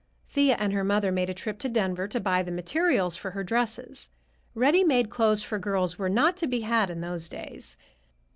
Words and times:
Thea 0.27 0.55
and 0.57 0.73
her 0.73 0.83
mother 0.83 1.11
made 1.11 1.29
a 1.29 1.33
trip 1.35 1.59
to 1.59 1.69
Denver 1.69 2.07
to 2.07 2.19
buy 2.19 2.41
the 2.41 2.49
materials 2.49 3.15
for 3.15 3.29
her 3.29 3.43
dresses. 3.43 4.09
Ready 4.55 4.83
made 4.83 5.11
clothes 5.11 5.43
for 5.43 5.59
girls 5.59 5.99
were 5.99 6.09
not 6.09 6.35
to 6.37 6.47
be 6.47 6.61
had 6.61 6.89
in 6.89 7.01
those 7.01 7.29
days. 7.29 7.77